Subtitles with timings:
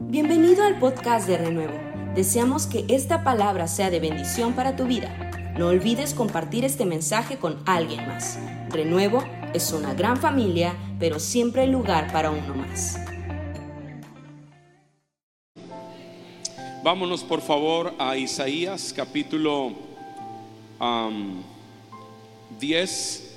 [0.00, 1.74] Bienvenido al podcast de Renuevo.
[2.14, 5.12] Deseamos que esta palabra sea de bendición para tu vida.
[5.58, 8.38] No olvides compartir este mensaje con alguien más.
[8.70, 9.24] Renuevo
[9.54, 13.00] es una gran familia, pero siempre hay lugar para uno más.
[16.84, 19.72] Vámonos por favor a Isaías capítulo
[20.78, 21.42] am,
[22.60, 23.34] 10,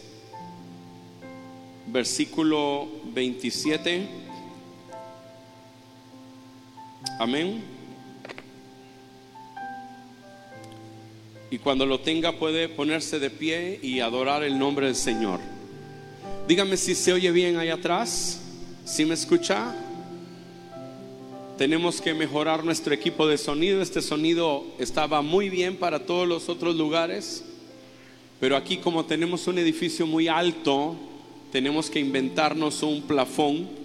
[1.88, 4.31] versículo 27.
[7.20, 7.64] Amén.
[11.50, 15.40] Y cuando lo tenga puede ponerse de pie y adorar el nombre del Señor.
[16.48, 18.42] Dígame si se oye bien ahí atrás.
[18.86, 19.76] ¿Si me escucha?
[21.58, 23.82] Tenemos que mejorar nuestro equipo de sonido.
[23.82, 27.44] Este sonido estaba muy bien para todos los otros lugares.
[28.40, 30.96] Pero aquí como tenemos un edificio muy alto,
[31.52, 33.81] tenemos que inventarnos un plafón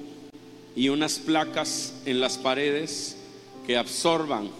[0.76, 3.16] y unas placas en las paredes
[3.66, 4.50] que absorban,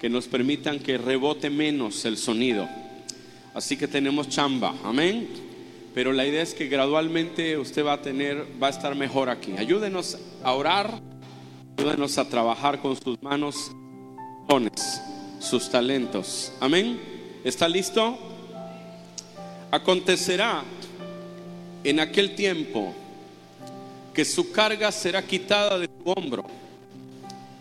[0.00, 2.68] que nos permitan que rebote menos el sonido.
[3.52, 5.28] Así que tenemos chamba, amén.
[5.92, 9.54] Pero la idea es que gradualmente usted va a tener, va a estar mejor aquí.
[9.58, 11.00] Ayúdenos a orar,
[11.76, 13.72] ayúdenos a trabajar con sus manos,
[15.40, 16.52] sus talentos.
[16.60, 17.00] Amén.
[17.42, 18.18] ¿Está listo?
[19.70, 20.62] Acontecerá
[21.82, 22.94] en aquel tiempo
[24.16, 26.46] que su carga será quitada de tu hombro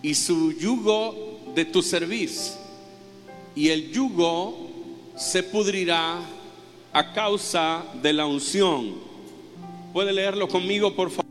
[0.01, 2.57] y su yugo de tu cerviz,
[3.53, 4.69] y el yugo
[5.17, 6.21] se pudrirá
[6.93, 8.95] a causa de la unción.
[9.91, 11.25] ¿Puede leerlo conmigo, por favor?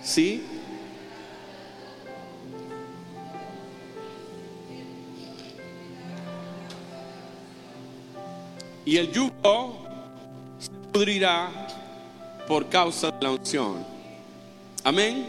[0.00, 0.44] ¿Sí?
[8.84, 9.81] Y el yugo
[10.92, 11.50] pudrirá
[12.46, 13.84] por causa de la unción.
[14.84, 15.26] Amén.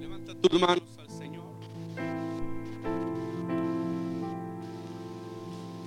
[0.00, 1.44] Levanta tus manos al Señor.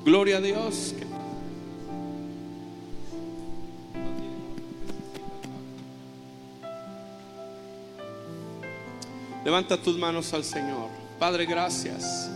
[0.06, 0.96] Gloria a Dios.
[9.44, 10.90] Levanta tus manos al Señor.
[11.20, 12.30] Padre, gracias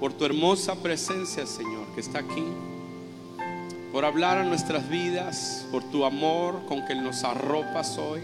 [0.00, 2.44] por tu hermosa presencia, Señor, que está aquí
[3.96, 8.20] por hablar a nuestras vidas, por tu amor con que nos arropas hoy.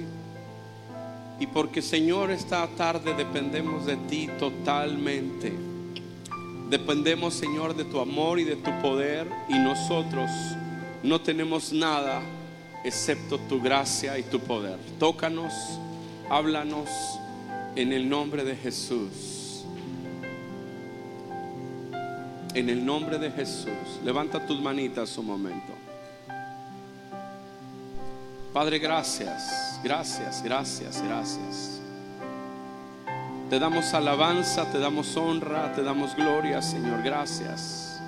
[1.41, 5.51] Y porque Señor, esta tarde dependemos de ti totalmente.
[6.69, 9.27] Dependemos, Señor, de tu amor y de tu poder.
[9.49, 10.31] Y nosotros
[11.03, 12.21] no tenemos nada
[12.85, 14.79] excepto tu gracia y tu poder.
[14.99, 15.55] Tócanos,
[16.29, 16.91] háblanos
[17.77, 19.42] en el nombre de Jesús.
[22.55, 24.01] En el nombre de Jesús.
[24.05, 25.73] Levanta tus manitas un momento.
[28.53, 31.81] Padre, gracias, gracias, gracias, gracias.
[33.49, 37.03] Te damos alabanza, te damos honra, te damos gloria, Señor.
[37.03, 38.01] Gracias.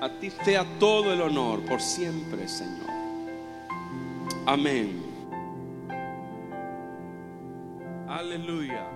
[0.00, 2.90] A ti sea todo el honor por siempre, Señor.
[4.44, 5.02] Amén.
[8.08, 8.86] Aleluya.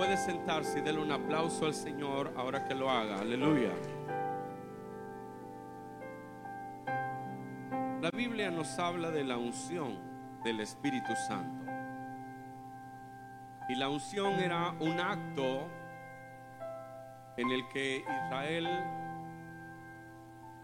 [0.00, 3.18] Puede sentarse y darle un aplauso al Señor ahora que lo haga.
[3.18, 3.68] Aleluya.
[8.00, 9.98] La Biblia nos habla de la unción
[10.42, 11.70] del Espíritu Santo.
[13.68, 15.68] Y la unción era un acto
[17.36, 18.68] en el que Israel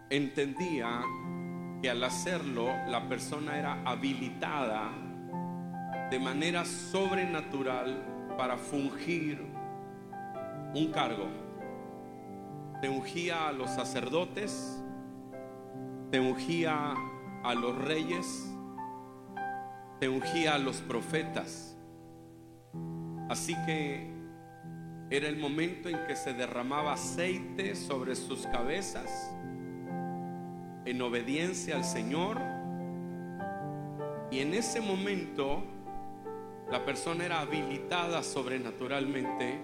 [0.09, 1.01] entendía
[1.83, 4.89] que al hacerlo la persona era habilitada
[6.09, 9.41] de manera sobrenatural para fungir
[10.73, 11.27] un cargo.
[12.81, 14.81] Se ungía a los sacerdotes,
[16.11, 16.93] se ungía
[17.43, 18.47] a los reyes,
[19.99, 21.75] se ungía a los profetas.
[23.29, 24.15] Así que
[25.09, 29.33] era el momento en que se derramaba aceite sobre sus cabezas
[30.85, 32.39] en obediencia al Señor.
[34.29, 35.63] Y en ese momento
[36.71, 39.59] la persona era habilitada sobrenaturalmente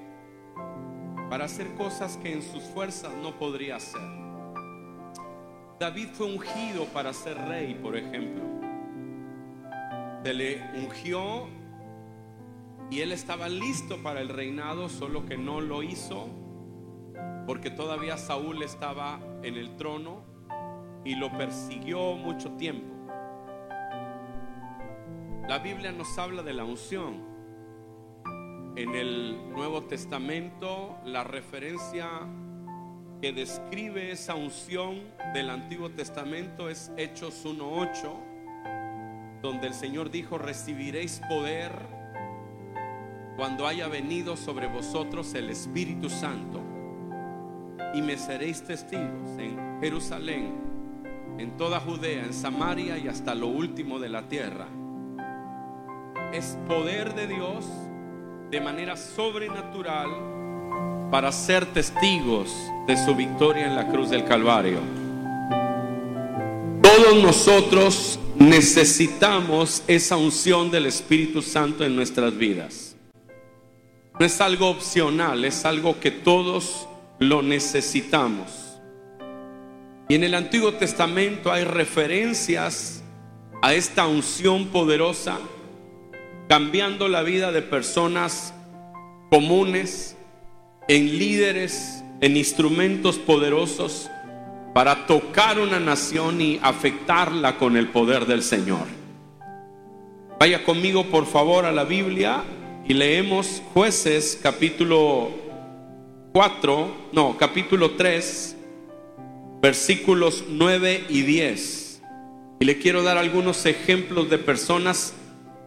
[1.29, 4.01] para hacer cosas que en sus fuerzas no podría hacer.
[5.79, 8.43] David fue ungido para ser rey, por ejemplo.
[10.23, 11.47] Se le ungió
[12.89, 16.29] y él estaba listo para el reinado, solo que no lo hizo
[17.45, 20.23] porque todavía Saúl estaba en el trono
[21.03, 22.93] y lo persiguió mucho tiempo.
[25.47, 27.33] La Biblia nos habla de la unción.
[28.75, 32.09] En el Nuevo Testamento, la referencia
[33.21, 35.01] que describe esa unción
[35.33, 38.33] del Antiguo Testamento es Hechos 1.8
[39.43, 41.73] donde el Señor dijo, recibiréis poder
[43.35, 46.61] cuando haya venido sobre vosotros el Espíritu Santo
[47.93, 50.53] y me seréis testigos en Jerusalén,
[51.37, 54.67] en toda Judea, en Samaria y hasta lo último de la tierra.
[56.33, 57.63] Es poder de Dios
[58.49, 60.09] de manera sobrenatural
[61.11, 62.51] para ser testigos
[62.87, 64.79] de su victoria en la cruz del Calvario.
[66.81, 72.95] Todos nosotros necesitamos esa unción del Espíritu Santo en nuestras vidas.
[74.19, 76.87] No es algo opcional, es algo que todos
[77.19, 78.79] lo necesitamos.
[80.09, 83.03] Y en el Antiguo Testamento hay referencias
[83.61, 85.37] a esta unción poderosa,
[86.53, 88.53] cambiando la vida de personas
[89.31, 90.15] comunes,
[90.87, 94.07] en líderes, en instrumentos poderosos
[94.71, 98.85] para tocar una nación y afectarla con el poder del Señor.
[100.39, 102.43] Vaya conmigo por favor a la Biblia
[102.87, 105.31] y leemos jueces capítulo
[106.33, 108.57] 4, no, capítulo 3,
[109.59, 112.03] versículos 9 y 10.
[112.59, 115.15] Y le quiero dar algunos ejemplos de personas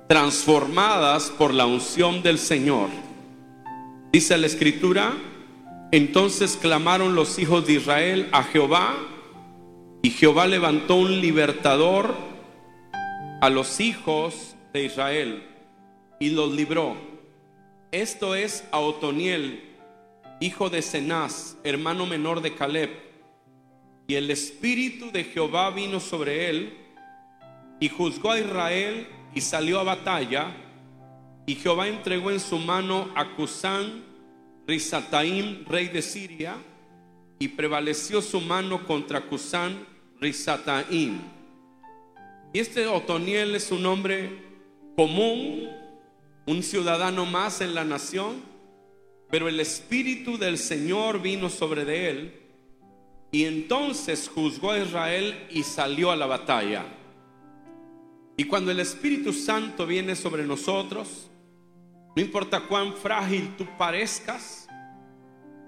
[0.08, 2.88] transformadas por la unción del Señor.
[4.12, 5.12] Dice la escritura,
[5.90, 8.94] entonces clamaron los hijos de Israel a Jehová
[10.02, 12.14] y Jehová levantó un libertador
[13.40, 15.42] a los hijos de Israel
[16.20, 16.96] y los libró.
[17.90, 19.62] Esto es a Otoniel,
[20.40, 22.90] hijo de Cenaz, hermano menor de Caleb.
[24.06, 26.76] Y el espíritu de Jehová vino sobre él
[27.80, 30.56] y juzgó a Israel y salió a batalla.
[31.44, 34.02] Y Jehová entregó en su mano a Cusán,
[34.66, 36.56] Risataim, rey de Siria,
[37.38, 39.86] y prevaleció su mano contra Cusán,
[40.20, 41.20] Risataim.
[42.54, 44.42] Y este Otoniel es un hombre
[44.96, 45.68] común,
[46.46, 48.40] un ciudadano más en la nación,
[49.30, 52.40] pero el Espíritu del Señor vino sobre de él,
[53.30, 56.86] y entonces juzgó a Israel y salió a la batalla.
[58.36, 61.30] Y cuando el Espíritu Santo viene sobre nosotros,
[62.14, 64.68] no importa cuán frágil tú parezcas,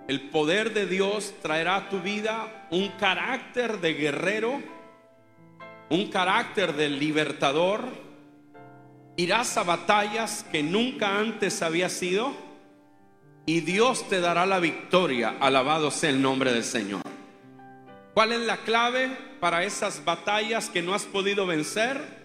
[0.07, 4.63] el poder de Dios traerá a tu vida un carácter de guerrero,
[5.91, 7.85] un carácter de libertador.
[9.17, 12.35] Irás a batallas que nunca antes había sido
[13.45, 15.37] y Dios te dará la victoria.
[15.41, 17.03] Alabado sea el nombre del Señor.
[18.15, 19.11] ¿Cuál es la clave
[19.41, 22.18] para esas batallas que no has podido vencer?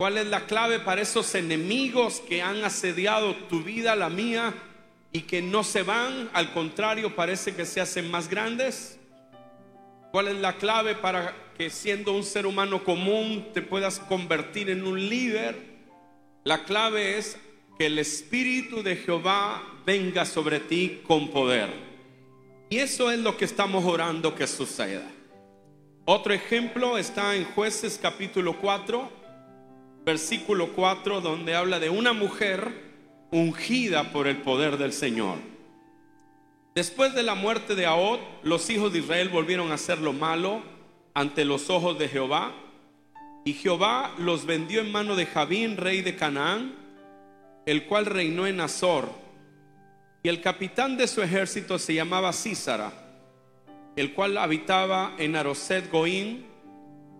[0.00, 4.54] ¿Cuál es la clave para esos enemigos que han asediado tu vida, la mía,
[5.12, 6.30] y que no se van?
[6.32, 8.98] Al contrario, parece que se hacen más grandes.
[10.10, 14.86] ¿Cuál es la clave para que siendo un ser humano común te puedas convertir en
[14.86, 15.54] un líder?
[16.44, 17.36] La clave es
[17.76, 21.68] que el Espíritu de Jehová venga sobre ti con poder.
[22.70, 25.06] Y eso es lo que estamos orando que suceda.
[26.06, 29.19] Otro ejemplo está en jueces capítulo 4
[30.04, 32.90] versículo 4, donde habla de una mujer
[33.30, 35.38] ungida por el poder del Señor.
[36.74, 40.62] Después de la muerte de Ahod, los hijos de Israel volvieron a hacer lo malo
[41.14, 42.52] ante los ojos de Jehová,
[43.44, 46.74] y Jehová los vendió en mano de Javín, rey de Canaán,
[47.66, 49.10] el cual reinó en Azor.
[50.22, 52.92] Y el capitán de su ejército se llamaba Císara,
[53.96, 56.46] el cual habitaba en Aroset Goín,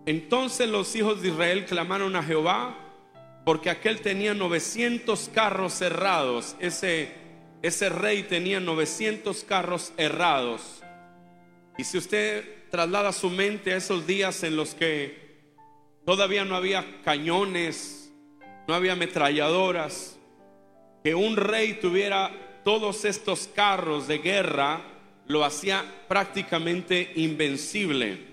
[0.05, 2.75] entonces los hijos de Israel clamaron a Jehová
[3.45, 6.55] porque aquel tenía 900 carros cerrados.
[6.59, 7.11] Ese,
[7.61, 10.81] ese rey tenía 900 carros errados.
[11.77, 15.51] Y si usted traslada su mente a esos días en los que
[16.05, 18.11] todavía no había cañones,
[18.67, 20.17] no había ametralladoras,
[21.03, 24.81] que un rey tuviera todos estos carros de guerra
[25.27, 28.30] lo hacía prácticamente invencible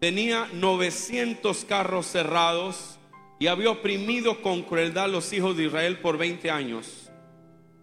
[0.00, 2.98] tenía 900 carros cerrados
[3.38, 7.10] y había oprimido con crueldad a los hijos de Israel por 20 años.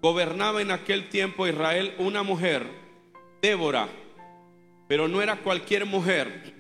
[0.02, 2.66] Gobernaba en aquel tiempo Israel una mujer,
[3.42, 3.88] Débora,
[4.88, 6.54] pero no era cualquier mujer,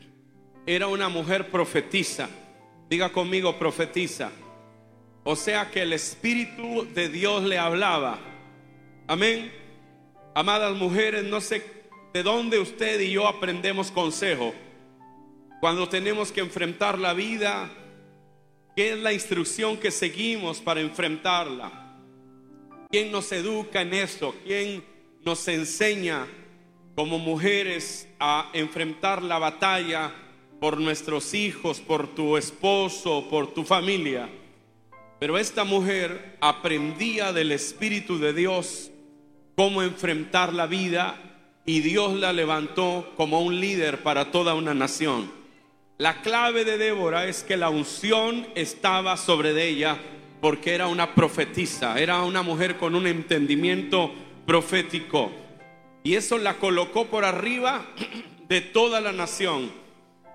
[0.65, 2.29] era una mujer profetisa.
[2.89, 4.31] Diga conmigo, profetiza.
[5.23, 8.19] O sea que el Espíritu de Dios le hablaba.
[9.07, 9.51] Amén.
[10.33, 11.63] Amadas mujeres, no sé
[12.13, 14.53] de dónde usted y yo aprendemos consejo
[15.59, 17.69] cuando tenemos que enfrentar la vida,
[18.75, 21.95] ¿qué es la instrucción que seguimos para enfrentarla?
[22.89, 24.35] ¿Quién nos educa en esto?
[24.45, 24.83] ¿Quién
[25.25, 26.27] nos enseña
[26.95, 30.11] como mujeres a enfrentar la batalla
[30.59, 34.29] por nuestros hijos, por tu esposo, por tu familia.
[35.19, 38.91] Pero esta mujer aprendía del Espíritu de Dios
[39.55, 45.31] cómo enfrentar la vida y Dios la levantó como un líder para toda una nación.
[45.99, 49.97] La clave de Débora es que la unción estaba sobre ella
[50.41, 54.11] porque era una profetisa, era una mujer con un entendimiento
[54.45, 55.31] profético.
[56.03, 57.83] Y eso la colocó por arriba
[58.47, 59.71] de toda la nación.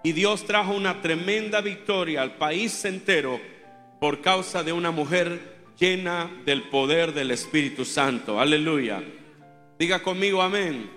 [0.03, 3.41] Y Dios trajo una tremenda victoria al país entero
[4.01, 8.41] por causa de una mujer llena del poder del Espíritu Santo.
[8.41, 9.01] Aleluya.
[9.79, 10.91] Diga conmigo amén.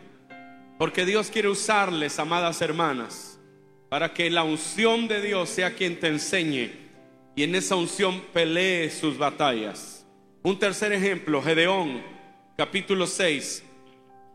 [0.80, 3.35] Porque Dios quiere usarles, amadas hermanas,
[3.96, 6.70] para que la unción de Dios sea quien te enseñe
[7.34, 10.06] y en esa unción pelee sus batallas.
[10.44, 12.04] Un tercer ejemplo, Gedeón,
[12.58, 13.64] capítulo 6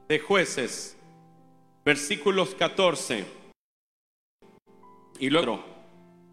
[0.08, 0.96] de jueces,
[1.84, 3.26] versículos 14.
[5.18, 5.62] Y luego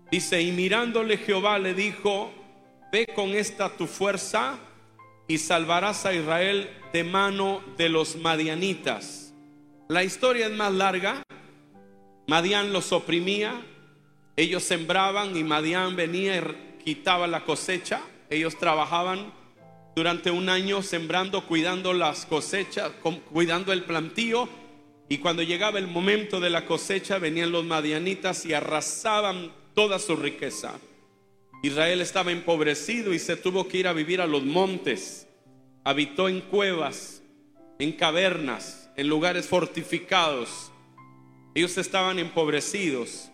[0.10, 2.32] Dice, y mirándole Jehová le dijo,
[2.94, 4.58] ve con esta tu fuerza
[5.28, 9.34] y salvarás a Israel de mano de los madianitas.
[9.90, 11.24] La historia es más larga.
[12.28, 13.62] Madián los oprimía,
[14.36, 18.02] ellos sembraban y Madián venía y quitaba la cosecha.
[18.30, 19.34] Ellos trabajaban
[19.96, 22.92] durante un año sembrando, cuidando las cosechas,
[23.32, 24.50] cuidando el plantío.
[25.10, 30.18] Y cuando llegaba el momento de la cosecha, venían los madianitas y arrasaban toda su
[30.18, 30.74] riqueza.
[31.64, 35.28] Israel estaba empobrecido y se tuvo que ir a vivir a los montes.
[35.86, 37.24] Habitó en cuevas,
[37.80, 40.72] en cavernas, en lugares fortificados.
[41.58, 43.32] Ellos estaban empobrecidos,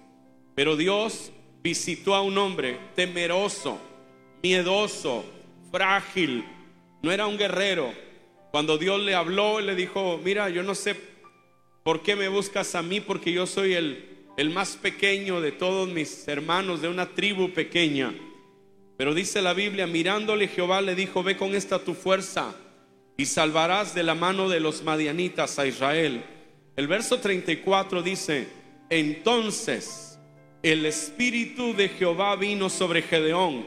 [0.56, 3.78] pero Dios visitó a un hombre temeroso,
[4.42, 5.26] miedoso,
[5.72, 6.46] frágil.
[7.02, 7.94] No era un guerrero.
[8.52, 10.96] Cuando Dios le habló, le dijo, mira, yo no sé
[11.84, 15.88] por qué me buscas a mí, porque yo soy el el más pequeño de todos
[15.90, 18.14] mis hermanos de una tribu pequeña.
[18.98, 22.56] Pero dice la Biblia, mirándole Jehová le dijo, ve con esta tu fuerza
[23.18, 26.24] y salvarás de la mano de los madianitas a Israel.
[26.76, 28.48] El verso 34 dice,
[28.90, 30.20] entonces
[30.64, 33.64] el espíritu de Jehová vino sobre Gedeón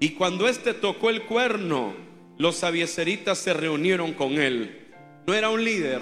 [0.00, 1.94] y cuando éste tocó el cuerno,
[2.38, 4.88] los abieseritas se reunieron con él.
[5.26, 6.00] No era un líder,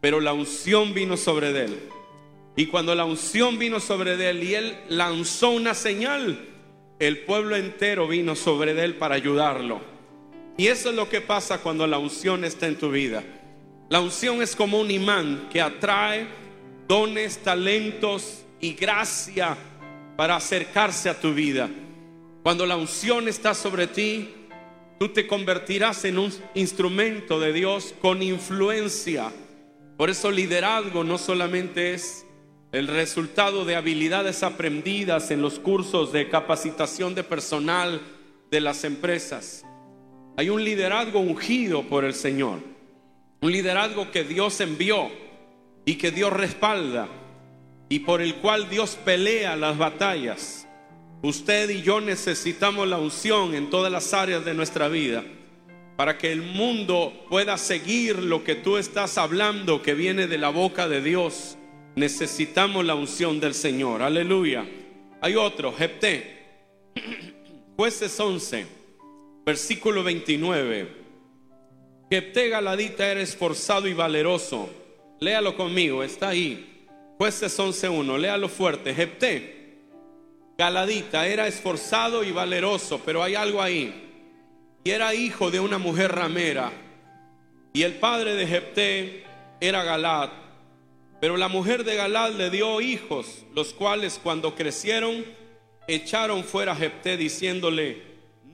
[0.00, 1.78] pero la unción vino sobre él.
[2.56, 6.40] Y cuando la unción vino sobre él y él lanzó una señal,
[6.98, 9.80] el pueblo entero vino sobre él para ayudarlo.
[10.56, 13.22] Y eso es lo que pasa cuando la unción está en tu vida.
[13.90, 16.24] La unción es como un imán que atrae
[16.86, 19.56] dones, talentos y gracia
[20.16, 21.68] para acercarse a tu vida.
[22.44, 24.30] Cuando la unción está sobre ti,
[25.00, 29.32] tú te convertirás en un instrumento de Dios con influencia.
[29.96, 32.24] Por eso liderazgo no solamente es
[32.70, 38.00] el resultado de habilidades aprendidas en los cursos de capacitación de personal
[38.52, 39.64] de las empresas.
[40.36, 42.60] Hay un liderazgo ungido por el Señor,
[43.40, 45.10] un liderazgo que Dios envió
[45.84, 47.08] y que Dios respalda
[47.88, 50.66] y por el cual Dios pelea las batallas.
[51.22, 55.24] Usted y yo necesitamos la unción en todas las áreas de nuestra vida
[55.96, 60.48] para que el mundo pueda seguir lo que tú estás hablando que viene de la
[60.48, 61.58] boca de Dios
[61.96, 64.02] Necesitamos la unción del Señor.
[64.02, 64.64] Aleluya.
[65.20, 66.38] Hay otro, Jepté.
[67.76, 68.66] Jueces 11,
[69.44, 70.99] versículo 29.
[72.10, 74.68] Jepté Galadita era esforzado y valeroso.
[75.20, 76.86] Léalo conmigo, está ahí.
[77.18, 78.94] Jueces 11.1, léalo fuerte.
[78.94, 79.78] Jepté
[80.58, 84.08] Galadita era esforzado y valeroso, pero hay algo ahí.
[84.84, 86.72] Y era hijo de una mujer ramera.
[87.72, 89.24] Y el padre de Jepté
[89.60, 90.30] era Galad
[91.20, 95.24] pero la mujer de Galad le dio hijos, los cuales cuando crecieron
[95.86, 98.02] echaron fuera a Jepté diciéndole,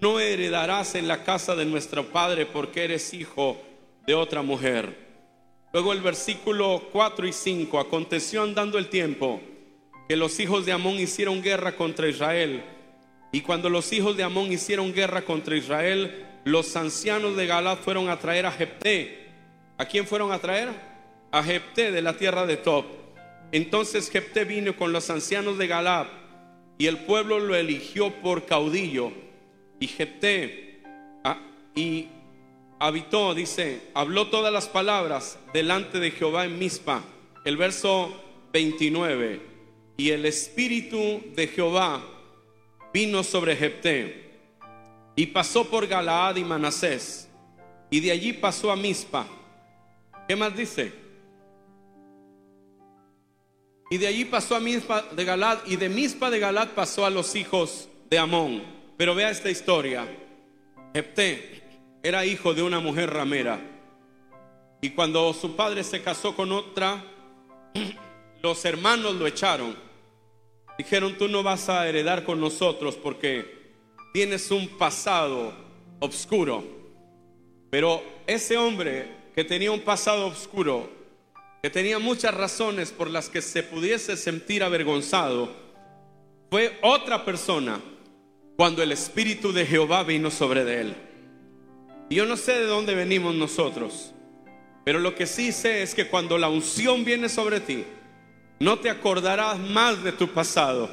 [0.00, 3.60] no heredarás en la casa de nuestro padre porque eres hijo
[4.06, 5.06] de otra mujer.
[5.72, 9.40] Luego el versículo 4 y 5, aconteció andando el tiempo
[10.08, 12.62] que los hijos de Amón hicieron guerra contra Israel.
[13.32, 18.08] Y cuando los hijos de Amón hicieron guerra contra Israel, los ancianos de Galad fueron
[18.08, 19.26] a traer a Jepté.
[19.78, 20.96] ¿A quién fueron a traer?
[21.36, 22.86] a Jepté de la tierra de Top.
[23.52, 26.06] Entonces Jepté vino con los ancianos de Galab
[26.78, 29.12] y el pueblo lo eligió por caudillo.
[29.80, 30.82] Y Jepté
[31.24, 31.38] ah,
[31.74, 32.08] y
[32.78, 37.02] habitó, dice, habló todas las palabras delante de Jehová en Mispa.
[37.44, 38.14] El verso
[38.52, 39.40] 29.
[39.98, 42.02] Y el espíritu de Jehová
[42.92, 44.26] vino sobre Jepté
[45.14, 47.28] y pasó por Galaad y Manasés
[47.90, 49.26] y de allí pasó a Mispa.
[50.28, 50.92] ¿Qué más dice?
[53.90, 57.10] Y de allí pasó a Mispa de Galad y de Mispa de Galad pasó a
[57.10, 58.75] los hijos de Amón.
[58.96, 60.06] Pero vea esta historia.
[60.94, 61.62] Jepté
[62.02, 63.60] era hijo de una mujer ramera.
[64.80, 67.04] Y cuando su padre se casó con otra,
[68.42, 69.76] los hermanos lo echaron.
[70.78, 73.74] Dijeron, tú no vas a heredar con nosotros porque
[74.12, 75.52] tienes un pasado
[76.00, 76.64] oscuro.
[77.70, 80.96] Pero ese hombre que tenía un pasado oscuro
[81.62, 85.50] que tenía muchas razones por las que se pudiese sentir avergonzado,
[86.48, 87.80] fue otra persona
[88.56, 90.96] cuando el Espíritu de Jehová vino sobre de él.
[92.08, 94.14] Yo no sé de dónde venimos nosotros,
[94.84, 97.84] pero lo que sí sé es que cuando la unción viene sobre ti,
[98.58, 100.88] no te acordarás más de tu pasado,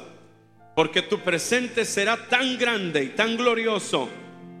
[0.76, 4.08] porque tu presente será tan grande y tan glorioso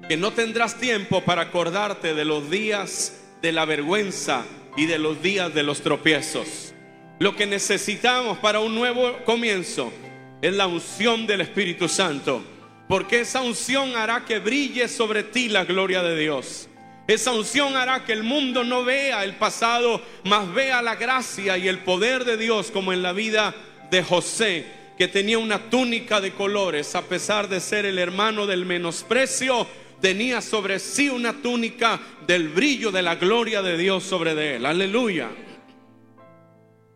[0.08, 4.46] que no tendrás tiempo para acordarte de los días de la vergüenza
[4.76, 6.72] y de los días de los tropiezos.
[7.18, 9.92] Lo que necesitamos para un nuevo comienzo
[10.40, 12.42] es la unción del Espíritu Santo,
[12.88, 16.68] porque esa unción hará que brille sobre ti la gloria de Dios.
[17.06, 21.68] Esa unción hará que el mundo no vea el pasado, mas vea la gracia y
[21.68, 23.54] el poder de Dios como en la vida
[23.90, 24.64] de José,
[24.96, 29.66] que tenía una túnica de colores, a pesar de ser el hermano del menosprecio,
[30.00, 34.66] tenía sobre sí una túnica del brillo de la gloria de Dios sobre de él.
[34.66, 35.30] Aleluya.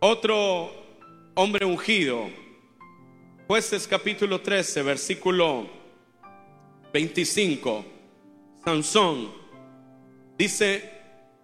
[0.00, 0.72] Otro
[1.34, 2.30] hombre ungido.
[3.46, 5.77] Jueces capítulo 13, versículo
[6.92, 7.84] 25.
[8.64, 9.32] Sansón
[10.36, 10.90] dice,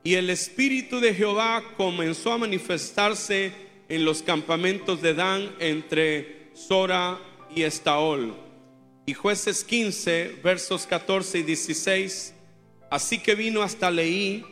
[0.03, 3.53] y el espíritu de Jehová comenzó a manifestarse
[3.89, 7.19] en los campamentos de Dan entre Sora
[7.55, 8.45] y Estaol
[9.07, 12.35] y jueces 15, versos 14 y 16.
[12.91, 14.45] Así que vino hasta Leí.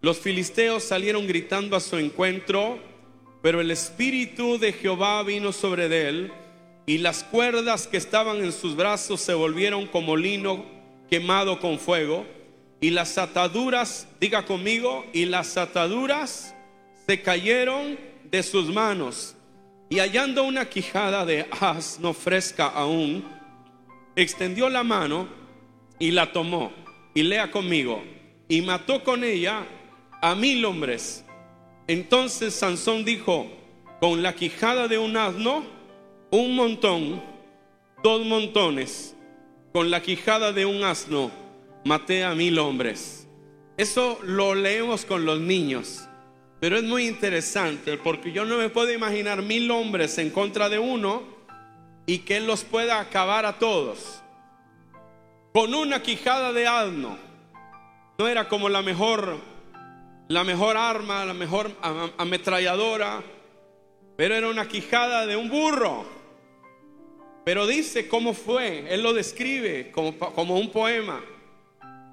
[0.00, 2.80] Los filisteos salieron gritando a su encuentro,
[3.42, 6.32] pero el espíritu de Jehová vino sobre él,
[6.86, 10.64] y las cuerdas que estaban en sus brazos se volvieron como lino
[11.08, 12.26] quemado con fuego,
[12.80, 16.54] y las ataduras, diga conmigo, y las ataduras
[17.06, 19.36] se cayeron de sus manos,
[19.88, 23.22] y hallando una quijada de asno fresca aún,
[24.16, 25.28] extendió la mano
[25.98, 26.72] y la tomó.
[27.14, 28.02] Y lea conmigo.
[28.48, 29.66] Y mató con ella
[30.22, 31.24] a mil hombres.
[31.86, 33.46] Entonces Sansón dijo,
[34.00, 35.64] con la quijada de un asno,
[36.32, 37.22] un montón,
[38.02, 39.14] dos montones.
[39.72, 41.30] Con la quijada de un asno,
[41.84, 43.28] maté a mil hombres.
[43.76, 46.08] Eso lo leemos con los niños.
[46.60, 50.78] Pero es muy interesante porque yo no me puedo imaginar mil hombres en contra de
[50.78, 51.22] uno
[52.06, 54.22] y que Él los pueda acabar a todos.
[55.52, 57.18] Con una quijada de asno.
[58.18, 59.36] No era como la mejor,
[60.28, 61.72] la mejor arma, la mejor
[62.16, 63.22] ametralladora,
[64.16, 66.21] pero era una quijada de un burro.
[67.44, 71.20] Pero dice cómo fue, Él lo describe como, un poema.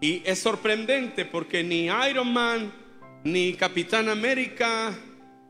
[0.01, 2.73] Y es sorprendente porque ni Iron Man,
[3.23, 4.97] ni Capitán América,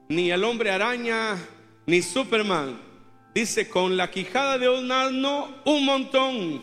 [0.10, 1.38] ni el hombre araña,
[1.86, 2.90] ni Superman
[3.34, 6.62] Dice, con la quijada de un asno, un montón.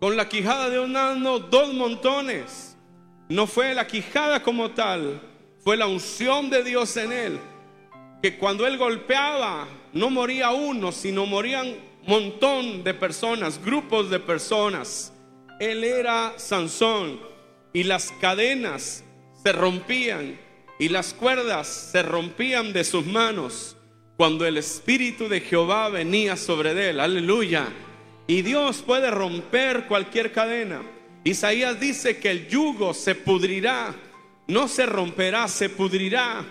[0.00, 2.76] Con la quijada de un asno, dos montones.
[3.28, 5.20] No fue la quijada como tal,
[5.58, 7.38] fue la unción de Dios en él.
[8.22, 11.74] Que cuando él golpeaba, no moría uno, sino morían
[12.08, 15.12] montón de personas, grupos de personas.
[15.60, 17.20] Él era Sansón
[17.74, 19.04] y las cadenas
[19.42, 20.40] se rompían
[20.78, 23.76] y las cuerdas se rompían de sus manos
[24.16, 26.98] cuando el Espíritu de Jehová venía sobre él.
[26.98, 27.68] Aleluya.
[28.26, 30.80] Y Dios puede romper cualquier cadena.
[31.24, 33.94] Isaías dice que el yugo se pudrirá,
[34.46, 36.42] no se romperá, se pudrirá.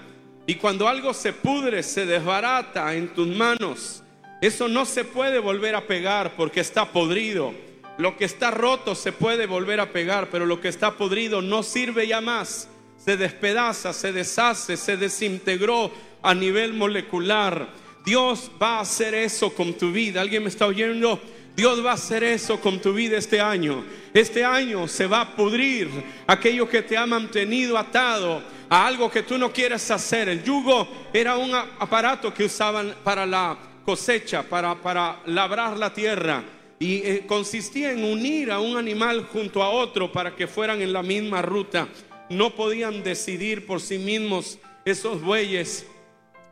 [0.46, 4.04] Y cuando algo se pudre, se desbarata en tus manos.
[4.42, 7.54] Eso no se puede volver a pegar porque está podrido.
[7.98, 11.64] Lo que está roto se puede volver a pegar, pero lo que está podrido no
[11.64, 12.70] sirve ya más.
[13.04, 17.70] Se despedaza, se deshace, se desintegró, a nivel molecular.
[18.06, 20.22] Dios va a hacer eso con tu vida.
[20.22, 21.20] ¿Alguien me está oyendo?
[21.56, 23.84] Dios va a hacer eso con tu vida este año.
[24.14, 25.90] Este año se va a pudrir
[26.28, 30.30] aquello que te ha mantenido atado a algo que tú no quieres hacer.
[30.30, 36.44] El yugo era un aparato que usaban para la cosecha, para, para labrar la tierra.
[36.78, 40.92] Y eh, consistía en unir a un animal junto a otro para que fueran en
[40.92, 41.88] la misma ruta.
[42.30, 45.88] No podían decidir por sí mismos esos bueyes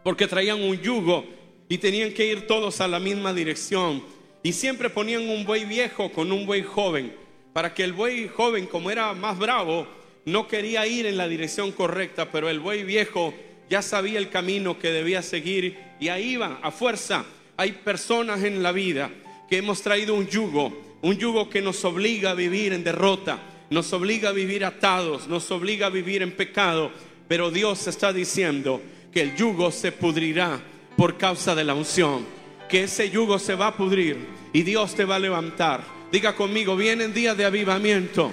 [0.01, 1.25] porque traían un yugo
[1.67, 4.01] y tenían que ir todos a la misma dirección.
[4.41, 7.13] Y siempre ponían un buey viejo con un buey joven,
[7.51, 9.87] para que el buey joven, como era más bravo,
[10.23, 13.33] no quería ir en la dirección correcta, pero el buey viejo
[13.69, 17.25] ya sabía el camino que debía seguir y ahí iba, a fuerza.
[17.57, 19.09] Hay personas en la vida
[19.49, 23.91] que hemos traído un yugo, un yugo que nos obliga a vivir en derrota, nos
[23.93, 26.91] obliga a vivir atados, nos obliga a vivir en pecado,
[27.27, 30.59] pero Dios está diciendo que el yugo se pudrirá
[30.97, 32.25] por causa de la unción,
[32.69, 34.17] que ese yugo se va a pudrir
[34.53, 35.83] y Dios te va a levantar.
[36.11, 38.31] Diga conmigo, vienen días de avivamiento.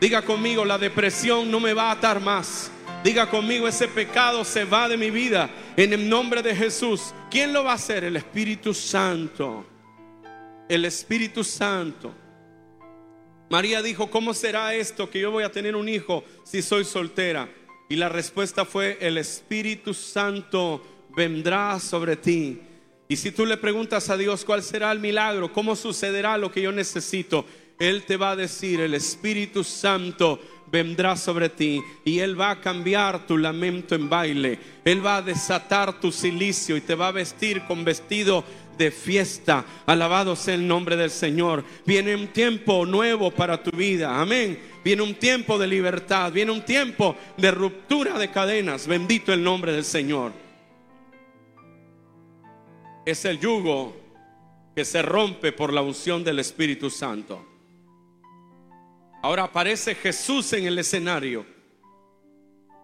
[0.00, 2.70] Diga conmigo, la depresión no me va a atar más.
[3.04, 7.12] Diga conmigo, ese pecado se va de mi vida en el nombre de Jesús.
[7.30, 8.02] ¿Quién lo va a hacer?
[8.02, 9.66] El Espíritu Santo.
[10.70, 12.14] El Espíritu Santo.
[13.50, 17.46] María dijo, ¿cómo será esto que yo voy a tener un hijo si soy soltera?
[17.90, 20.82] Y la respuesta fue, el Espíritu Santo
[21.14, 22.58] vendrá sobre ti.
[23.06, 26.62] Y si tú le preguntas a Dios cuál será el milagro, cómo sucederá lo que
[26.62, 27.44] yo necesito,
[27.78, 30.40] Él te va a decir, el Espíritu Santo
[30.74, 34.58] vendrá sobre ti y Él va a cambiar tu lamento en baile.
[34.84, 38.42] Él va a desatar tu silicio y te va a vestir con vestido
[38.76, 39.64] de fiesta.
[39.86, 41.64] Alabado sea el nombre del Señor.
[41.86, 44.20] Viene un tiempo nuevo para tu vida.
[44.20, 44.58] Amén.
[44.84, 46.32] Viene un tiempo de libertad.
[46.32, 48.88] Viene un tiempo de ruptura de cadenas.
[48.88, 50.32] Bendito el nombre del Señor.
[53.06, 53.96] Es el yugo
[54.74, 57.53] que se rompe por la unción del Espíritu Santo.
[59.24, 61.46] Ahora aparece Jesús en el escenario.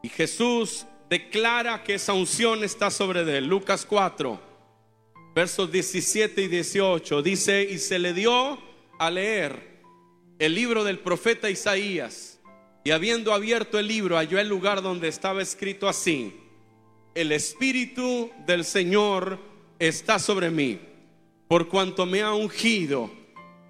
[0.03, 3.47] Y Jesús declara que esa unción está sobre él.
[3.47, 4.41] Lucas 4,
[5.35, 7.21] versos 17 y 18.
[7.21, 8.59] Dice, y se le dio
[8.99, 9.83] a leer
[10.39, 12.41] el libro del profeta Isaías.
[12.85, 16.35] Y habiendo abierto el libro, halló el lugar donde estaba escrito así.
[17.15, 19.39] El Espíritu del Señor
[19.79, 20.81] está sobre mí,
[21.49, 23.20] por cuanto me ha ungido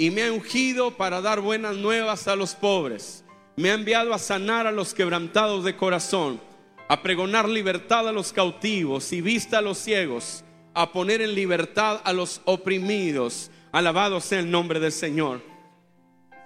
[0.01, 3.23] y me ha ungido para dar buenas nuevas a los pobres.
[3.57, 6.41] Me ha enviado a sanar a los quebrantados de corazón,
[6.89, 12.01] a pregonar libertad a los cautivos y vista a los ciegos, a poner en libertad
[12.03, 13.51] a los oprimidos.
[13.73, 15.43] Alabado sea el nombre del Señor.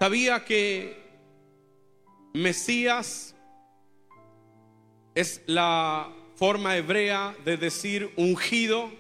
[0.00, 1.04] Sabía que
[2.32, 3.36] Mesías
[5.14, 8.90] es la forma hebrea de decir ungido.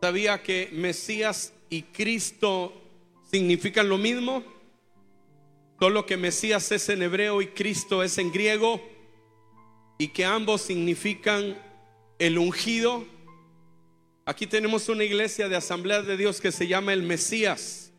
[0.00, 2.72] Sabía que Mesías y Cristo
[3.30, 4.42] significan lo mismo,
[5.78, 8.80] solo que Mesías es en hebreo y Cristo es en griego,
[9.98, 11.58] y que ambos significan
[12.18, 13.04] el ungido.
[14.24, 17.92] Aquí tenemos una iglesia de Asamblea de Dios que se llama el Mesías,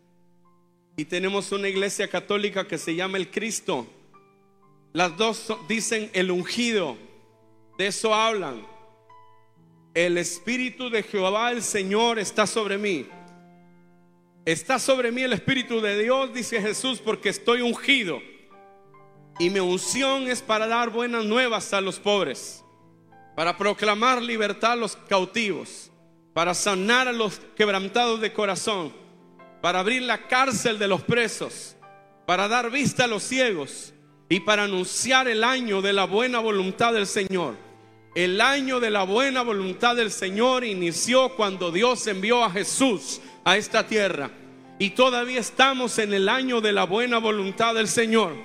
[0.98, 3.88] y tenemos una iglesia católica que se llama el Cristo.
[4.92, 6.98] Las dos dicen el ungido,
[7.78, 8.66] de eso hablan.
[9.94, 13.08] El Espíritu de Jehová el Señor está sobre mí
[14.50, 18.20] Está sobre mí el Espíritu de Dios, dice Jesús, porque estoy ungido.
[19.38, 22.66] Y mi unción es para dar buenas nuevas a los pobres,
[23.36, 25.92] para proclamar libertad a los cautivos,
[26.34, 28.92] para sanar a los quebrantados de corazón,
[29.62, 31.76] para abrir la cárcel de los presos,
[32.26, 33.94] para dar vista a los ciegos
[34.30, 37.54] y para anunciar el año de la buena voluntad del Señor.
[38.16, 43.58] El año de la buena voluntad del Señor inició cuando Dios envió a Jesús a
[43.58, 44.30] esta tierra.
[44.78, 48.36] Y todavía estamos en el año de la buena voluntad del Señor.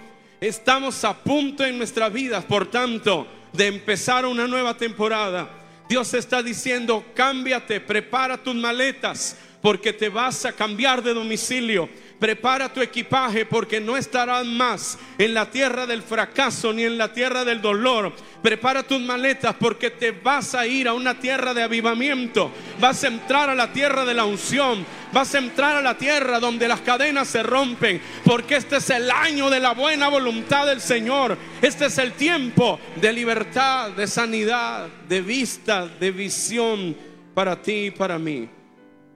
[0.40, 5.48] Estamos a punto en nuestra vida, por tanto, de empezar una nueva temporada.
[5.90, 12.72] Dios está diciendo, cámbiate, prepara tus maletas, porque te vas a cambiar de domicilio Prepara
[12.72, 17.44] tu equipaje porque no estarás más en la tierra del fracaso ni en la tierra
[17.44, 18.12] del dolor.
[18.42, 22.50] Prepara tus maletas porque te vas a ir a una tierra de avivamiento.
[22.80, 24.86] Vas a entrar a la tierra de la unción.
[25.12, 28.00] Vas a entrar a la tierra donde las cadenas se rompen.
[28.24, 31.36] Porque este es el año de la buena voluntad del Señor.
[31.62, 36.96] Este es el tiempo de libertad, de sanidad, de vista, de visión
[37.34, 38.48] para ti y para mí.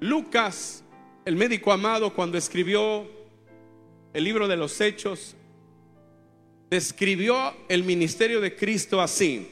[0.01, 0.85] Lucas
[1.29, 3.07] el médico amado cuando escribió
[4.15, 5.37] el libro de los Hechos,
[6.71, 9.47] describió el ministerio de Cristo así.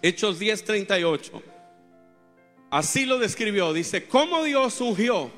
[0.00, 1.42] Hechos 10:38.
[2.70, 3.72] Así lo describió.
[3.72, 5.32] Dice, cómo Dios ungió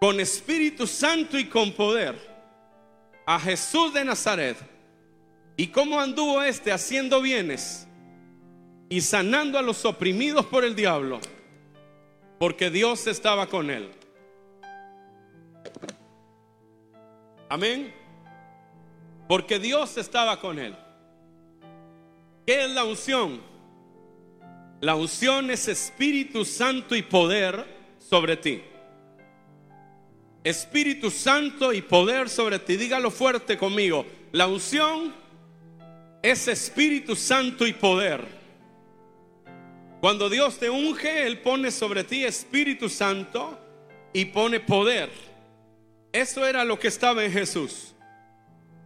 [0.00, 2.14] con Espíritu Santo y con poder
[3.26, 4.56] a Jesús de Nazaret.
[5.56, 7.88] Y cómo anduvo este haciendo bienes
[8.88, 11.18] y sanando a los oprimidos por el diablo,
[12.38, 13.90] porque Dios estaba con él.
[17.50, 17.92] Amén.
[19.28, 20.74] Porque Dios estaba con él.
[22.46, 23.40] ¿Qué es la unción?
[24.80, 27.66] La unción es Espíritu Santo y poder
[27.98, 28.62] sobre ti.
[30.44, 32.76] Espíritu Santo y poder sobre ti.
[32.76, 34.06] Dígalo fuerte conmigo.
[34.30, 35.12] La unción
[36.22, 38.40] es Espíritu Santo y poder
[40.00, 43.58] Cuando Dios te unge, Él pone sobre ti Espíritu Santo
[44.12, 45.29] y pone poder.
[46.12, 47.94] Eso era lo que estaba en Jesús.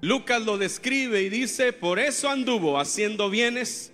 [0.01, 3.93] Lucas lo describe y dice, por eso anduvo haciendo bienes.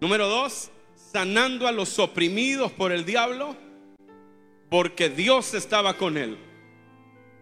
[0.00, 0.70] Número dos,
[1.12, 3.56] sanando a los oprimidos por el diablo,
[4.68, 6.36] porque Dios estaba con él.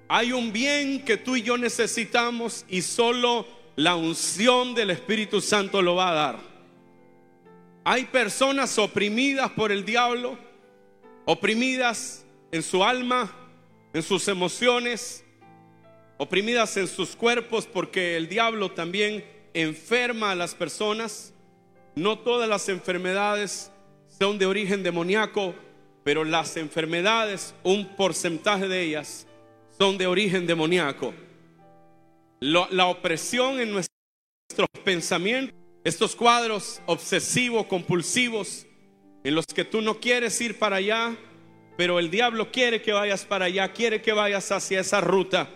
[0.09, 5.83] Hay un bien que tú y yo necesitamos y solo la unción del Espíritu Santo
[5.83, 6.39] lo va a dar.
[7.85, 10.39] Hay personas oprimidas por el diablo,
[11.25, 13.35] oprimidas en su alma,
[13.97, 15.25] en sus emociones,
[16.19, 21.33] oprimidas en sus cuerpos porque el diablo también enferma a las personas.
[21.95, 23.73] No todas las enfermedades
[24.19, 25.55] son de origen demoníaco,
[26.05, 29.27] pero las enfermedades, un porcentaje de ellas,
[29.79, 31.15] son de origen demoníaco.
[32.41, 35.55] La opresión en nuestros pensamientos
[35.85, 38.67] estos cuadros obsesivos, compulsivos,
[39.25, 41.17] en los que tú no quieres ir para allá,
[41.77, 45.51] pero el diablo quiere que vayas para allá, quiere que vayas hacia esa ruta.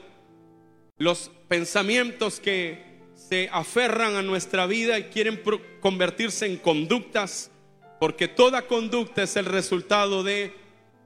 [0.99, 5.41] Los pensamientos que se aferran a nuestra vida y quieren
[5.81, 7.51] convertirse en conductas,
[7.99, 10.53] porque toda conducta es el resultado de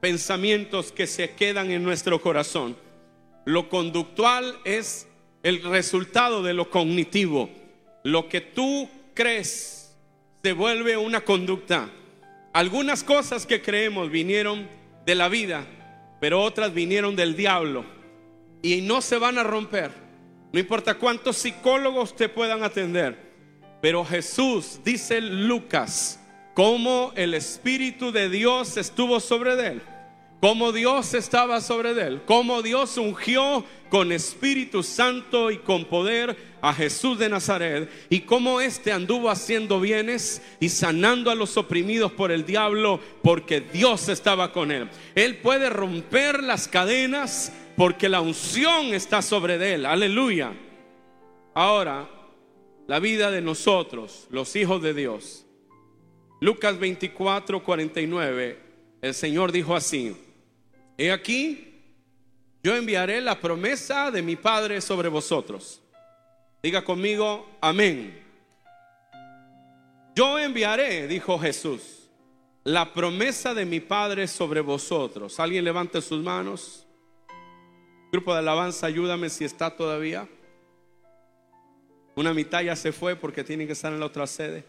[0.01, 2.77] pensamientos que se quedan en nuestro corazón.
[3.45, 5.07] Lo conductual es
[5.43, 7.51] el resultado de lo cognitivo.
[8.03, 9.97] Lo que tú crees
[10.43, 11.91] se vuelve una conducta.
[12.53, 14.69] Algunas cosas que creemos vinieron
[15.05, 15.67] de la vida,
[16.21, 17.85] pero otras vinieron del diablo.
[18.63, 19.91] Y no se van a romper.
[20.53, 23.19] No importa cuántos psicólogos te puedan atender,
[23.83, 26.21] pero Jesús, dice Lucas,
[26.55, 29.83] como el Espíritu de Dios estuvo sobre él
[30.45, 36.75] cómo Dios estaba sobre él, cómo Dios ungió con Espíritu Santo y con poder a
[36.75, 42.31] Jesús de Nazaret y cómo éste anduvo haciendo bienes y sanando a los oprimidos por
[42.31, 44.91] el diablo porque Dios estaba con él.
[45.15, 49.87] Él puede romper las cadenas porque la unción está sobre él.
[49.87, 50.53] Aleluya.
[51.55, 52.07] Ahora,
[52.87, 55.47] la vida de nosotros, los hijos de Dios.
[56.43, 58.59] Lucas 24, 49,
[59.01, 60.15] el Señor dijo así.
[60.97, 61.75] He aquí,
[62.63, 65.81] yo enviaré la promesa de mi Padre sobre vosotros.
[66.63, 68.23] Diga conmigo, amén.
[70.15, 72.09] Yo enviaré, dijo Jesús,
[72.63, 75.39] la promesa de mi Padre sobre vosotros.
[75.41, 76.87] Alguien levante sus manos.
[78.13, 80.29] Grupo de alabanza, ayúdame si está todavía.
[82.15, 84.65] Una mitad ya se fue porque tienen que estar en la otra sede.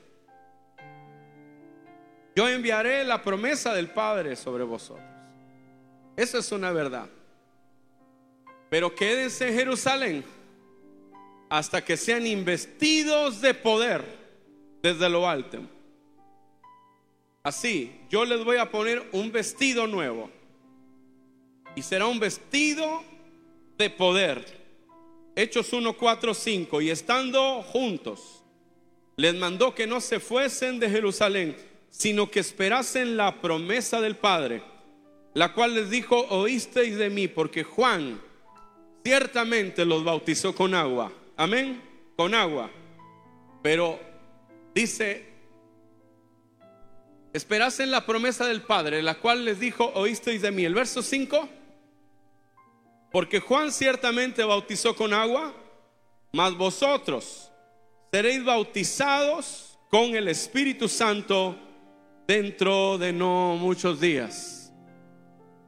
[2.35, 5.14] Yo enviaré la promesa del Padre sobre vosotros.
[6.15, 7.09] Eso es una verdad.
[8.69, 10.23] Pero quédense en Jerusalén
[11.49, 14.03] hasta que sean investidos de poder
[14.81, 15.59] desde lo alto.
[17.43, 20.31] Así, yo les voy a poner un vestido nuevo.
[21.75, 23.03] Y será un vestido
[23.77, 24.65] de poder.
[25.35, 26.81] Hechos 1, 4, 5.
[26.81, 28.43] Y estando juntos,
[29.17, 31.55] les mandó que no se fuesen de Jerusalén,
[31.89, 34.63] sino que esperasen la promesa del Padre
[35.35, 38.21] la cual les dijo, oísteis de mí, porque Juan
[39.03, 41.11] ciertamente los bautizó con agua.
[41.35, 41.81] Amén,
[42.15, 42.71] con agua.
[43.61, 43.99] Pero
[44.73, 45.25] dice,
[47.33, 50.63] esperasen la promesa del Padre, la cual les dijo, oísteis de mí.
[50.63, 51.49] El verso 5,
[53.11, 55.53] porque Juan ciertamente bautizó con agua,
[56.31, 57.51] mas vosotros
[58.09, 61.57] seréis bautizados con el Espíritu Santo
[62.25, 64.64] dentro de no muchos días.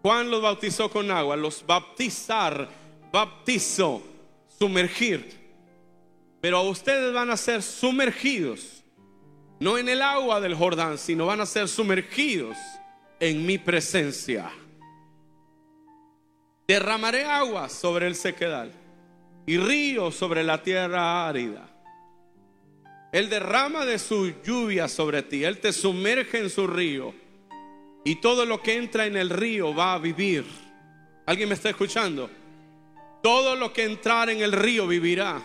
[0.08, 2.70] Juan los bautizó con agua, los bautizar,
[3.12, 4.02] bautizo,
[4.58, 5.38] sumergir.
[6.39, 8.86] Pero ustedes van a ser sumergidos,
[9.60, 12.56] no en el agua del Jordán, sino van a ser sumergidos
[13.20, 14.50] en mi presencia.
[16.70, 18.72] Derramaré agua sobre el sequedal
[19.46, 21.67] y río sobre la tierra árida.
[23.12, 27.27] Él derrama de su lluvia sobre ti, Él te sumerge en su río
[28.08, 30.46] y todo lo que entra en el río va a vivir.
[31.26, 32.30] ¿Alguien me está escuchando?
[33.22, 35.41] Todo lo que entrar en el río vivirá.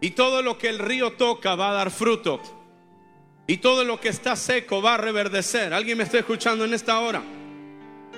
[0.00, 2.40] Y todo lo que el río toca va a dar fruto.
[3.46, 5.74] Y todo lo que está seco va a reverdecer.
[5.74, 7.22] ¿Alguien me está escuchando en esta hora?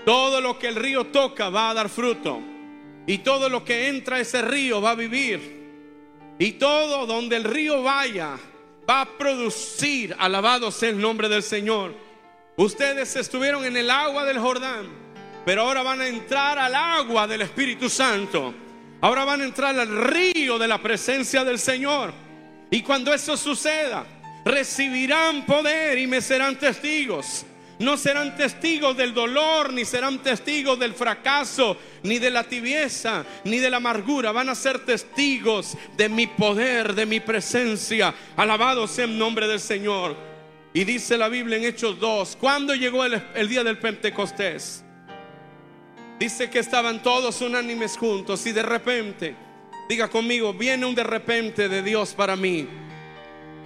[0.04, 2.40] Todo lo que el río toca va a dar fruto.
[3.08, 6.36] Y todo lo que entra a ese río va a vivir.
[6.38, 8.38] Y todo donde el río vaya
[8.88, 10.14] va a producir.
[10.16, 12.11] Alabado sea el nombre del Señor.
[12.56, 14.86] Ustedes estuvieron en el agua del Jordán,
[15.46, 18.54] pero ahora van a entrar al agua del Espíritu Santo.
[19.00, 22.12] Ahora van a entrar al río de la presencia del Señor.
[22.70, 24.04] Y cuando eso suceda,
[24.44, 27.46] recibirán poder y me serán testigos.
[27.78, 33.58] No serán testigos del dolor, ni serán testigos del fracaso, ni de la tibieza, ni
[33.58, 34.30] de la amargura.
[34.30, 38.14] Van a ser testigos de mi poder, de mi presencia.
[38.36, 40.31] Alabado sea el nombre del Señor.
[40.74, 44.82] Y dice la Biblia en Hechos 2, ¿cuándo llegó el, el día del Pentecostés?
[46.18, 49.34] Dice que estaban todos unánimes juntos y de repente,
[49.88, 52.66] diga conmigo, viene un de repente de Dios para mí.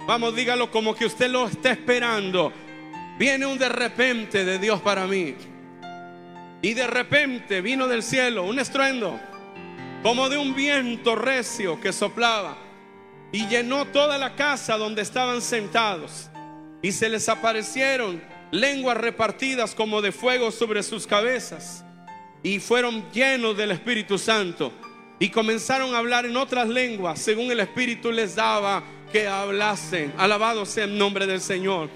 [0.05, 2.51] Vamos, dígalo como que usted lo está esperando.
[3.17, 5.35] Viene un de repente de Dios para mí.
[6.61, 9.19] Y de repente vino del cielo un estruendo,
[10.03, 12.57] como de un viento recio que soplaba,
[13.31, 16.29] y llenó toda la casa donde estaban sentados.
[16.81, 21.83] Y se les aparecieron lenguas repartidas como de fuego sobre sus cabezas
[22.43, 24.71] y fueron llenos del Espíritu Santo
[25.19, 30.13] y comenzaron a hablar en otras lenguas según el Espíritu les daba que hablasen.
[30.17, 31.89] Alabado sea el nombre del Señor.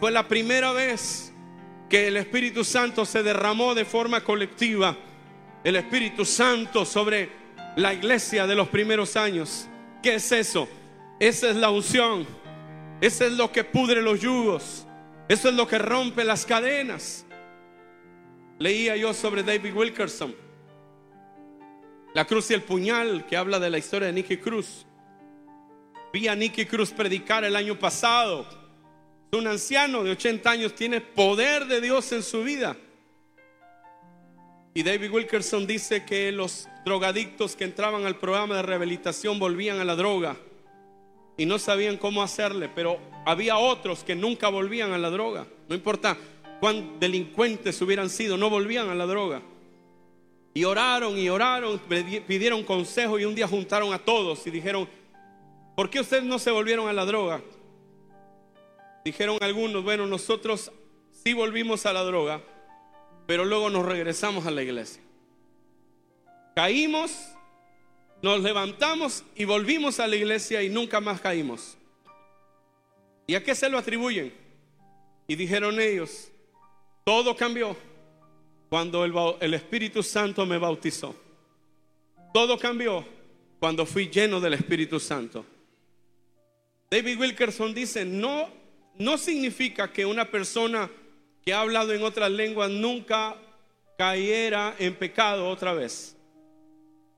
[0.00, 1.32] Fue la primera vez
[1.88, 4.96] que el Espíritu Santo se derramó de forma colectiva.
[5.62, 7.30] El Espíritu Santo sobre
[7.76, 9.68] la iglesia de los primeros años.
[10.02, 10.68] ¿Qué es eso?
[11.20, 12.26] Esa es la unción.
[13.02, 14.86] Eso es lo que pudre los yugos.
[15.28, 17.26] Eso es lo que rompe las cadenas.
[18.60, 20.32] Leía yo sobre David Wilkerson,
[22.14, 24.86] La cruz y el puñal, que habla de la historia de Nicky Cruz.
[26.12, 28.46] Vi a Nicky Cruz predicar el año pasado.
[29.32, 32.76] Un anciano de 80 años tiene poder de Dios en su vida.
[34.74, 39.84] Y David Wilkerson dice que los drogadictos que entraban al programa de rehabilitación volvían a
[39.84, 40.36] la droga
[41.36, 45.46] y no sabían cómo hacerle, pero había otros que nunca volvían a la droga.
[45.68, 46.16] No importa
[46.60, 49.42] cuán delincuentes hubieran sido, no volvían a la droga.
[50.54, 51.80] Y oraron y oraron,
[52.26, 54.88] pidieron consejo y un día juntaron a todos y dijeron,
[55.74, 57.40] ¿por qué ustedes no se volvieron a la droga?
[59.04, 60.70] Dijeron algunos, bueno, nosotros
[61.24, 62.42] sí volvimos a la droga,
[63.26, 65.02] pero luego nos regresamos a la iglesia.
[66.54, 67.32] Caímos,
[68.22, 71.76] nos levantamos y volvimos a la iglesia y nunca más caímos.
[73.26, 74.32] ¿Y a qué se lo atribuyen?
[75.26, 76.30] Y dijeron ellos,
[77.04, 77.76] todo cambió
[78.68, 81.14] cuando el, Espíritu Santo me bautizó.
[82.32, 83.04] Todo cambió
[83.58, 85.44] cuando fui lleno del Espíritu Santo.
[86.90, 88.48] David Wilkerson dice, no,
[88.98, 90.88] no significa que una persona
[91.44, 93.36] que ha hablado en otras lenguas nunca
[93.98, 96.16] cayera en pecado otra vez.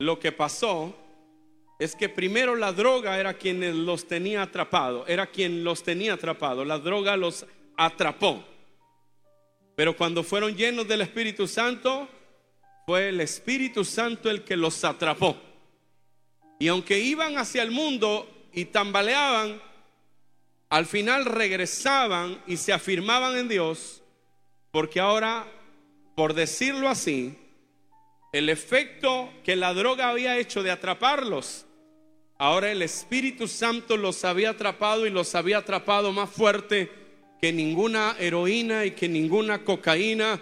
[0.04, 0.94] Lo que pasó
[1.78, 6.66] es que primero la droga era quien los tenía atrapados, era quien los tenía atrapados,
[6.66, 8.44] la droga los atrapó.
[9.74, 12.06] Pero cuando fueron llenos del Espíritu Santo,
[12.84, 15.38] fue el Espíritu Santo el que los atrapó.
[16.58, 19.58] Y aunque iban hacia el mundo y tambaleaban,
[20.68, 24.02] al final regresaban y se afirmaban en Dios,
[24.70, 25.46] porque ahora,
[26.14, 27.38] por decirlo así,
[28.34, 31.66] el efecto que la droga había hecho de atraparlos,
[32.36, 36.90] ahora el Espíritu Santo los había atrapado y los había atrapado más fuerte
[37.40, 40.40] que ninguna heroína y que ninguna cocaína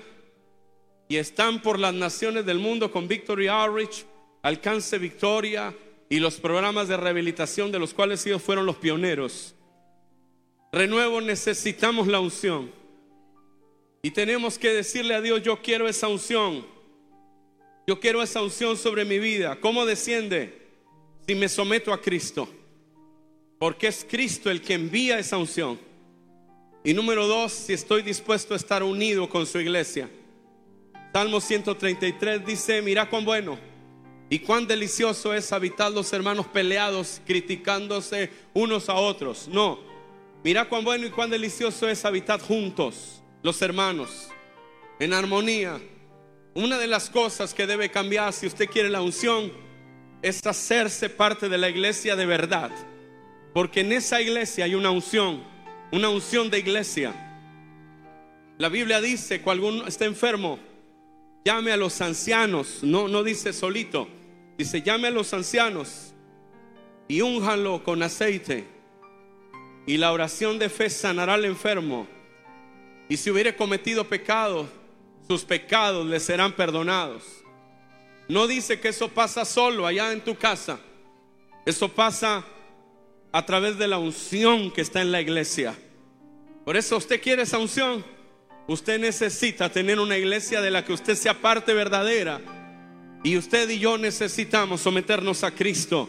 [1.06, 4.06] y están por las naciones del mundo con Victory Outreach,
[4.40, 5.74] Alcance Victoria
[6.08, 9.54] y los programas de rehabilitación de los cuales ellos fueron los pioneros.
[10.72, 12.70] Renuevo, necesitamos la unción.
[14.00, 16.71] Y tenemos que decirle a Dios, yo quiero esa unción.
[17.86, 19.58] Yo quiero esa unción sobre mi vida.
[19.60, 20.68] ¿Cómo desciende?
[21.26, 22.48] Si me someto a Cristo.
[23.58, 25.78] Porque es Cristo el que envía esa unción.
[26.84, 30.10] Y número dos, si estoy dispuesto a estar unido con su iglesia.
[31.12, 33.58] Salmo 133 dice, mira cuán bueno
[34.32, 39.46] y cuán delicioso es habitar los hermanos peleados, criticándose unos a otros.
[39.46, 39.78] No,
[40.42, 44.28] mira cuán bueno y cuán delicioso es habitar juntos los hermanos,
[44.98, 45.78] en armonía.
[46.54, 49.52] Una de las cosas que debe cambiar si usted quiere la unción
[50.20, 52.70] es hacerse parte de la iglesia de verdad.
[53.54, 55.52] Porque en esa iglesia hay una unción
[55.92, 57.14] una unción de iglesia.
[58.58, 60.58] La Biblia dice, cuando alguno está enfermo,
[61.44, 64.08] llame a los ancianos, no, no dice solito,
[64.56, 66.14] dice llame a los ancianos
[67.08, 68.66] y únjalo con aceite.
[69.86, 72.06] Y la oración de fe sanará al enfermo.
[73.08, 74.68] Y si hubiere cometido pecado,
[75.28, 77.22] sus pecados le serán perdonados.
[78.28, 80.78] No dice que eso pasa solo allá en tu casa.
[81.66, 82.44] Eso pasa
[83.30, 85.74] a través de la unción que está en la iglesia.
[86.64, 88.04] Por eso usted quiere esa unción.
[88.68, 92.40] Usted necesita tener una iglesia de la que usted sea parte verdadera.
[93.24, 96.08] Y usted y yo necesitamos someternos a Cristo.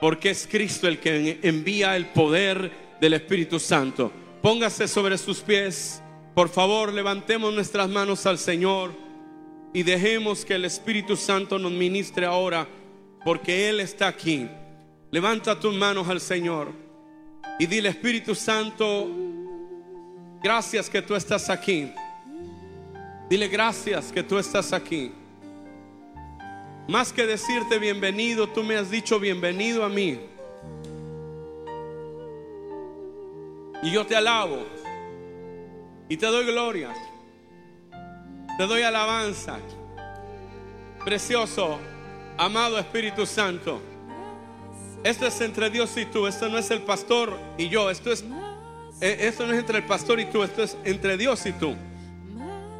[0.00, 4.10] Porque es Cristo el que envía el poder del Espíritu Santo.
[4.40, 6.02] Póngase sobre sus pies.
[6.34, 8.92] Por favor, levantemos nuestras manos al Señor
[9.74, 12.66] y dejemos que el Espíritu Santo nos ministre ahora,
[13.22, 14.48] porque Él está aquí.
[15.10, 16.72] Levanta tus manos al Señor
[17.58, 19.10] y dile, Espíritu Santo,
[20.42, 21.92] gracias que tú estás aquí.
[23.28, 25.12] Dile gracias que tú estás aquí.
[26.88, 30.18] Más que decirte bienvenido, tú me has dicho bienvenido a mí.
[33.82, 34.81] Y yo te alabo.
[36.08, 36.90] Y te doy gloria.
[38.58, 39.58] Te doy alabanza.
[41.04, 41.78] Precioso,
[42.36, 43.80] amado Espíritu Santo.
[45.02, 46.26] Esto es entre Dios y tú.
[46.26, 47.90] Esto no es el pastor y yo.
[47.90, 48.24] Esto es
[49.00, 50.44] eh, esto no es entre el pastor y tú.
[50.44, 51.74] Esto es entre Dios y tú.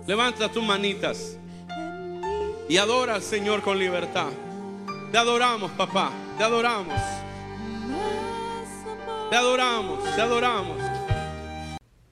[0.07, 1.37] Levanta tus manitas
[2.69, 4.29] y adora al Señor con libertad.
[5.11, 6.13] Te adoramos, papá.
[6.39, 7.01] Te adoramos.
[9.31, 10.92] Te adoramos, te adoramos.